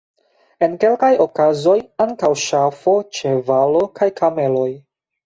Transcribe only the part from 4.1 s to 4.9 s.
kameloj.